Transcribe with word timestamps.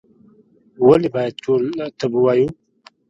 ولي 0.87 1.09
باید 1.15 1.33
ټول 1.43 1.61
طب 1.99 2.11
ووایو؟ 2.15 2.47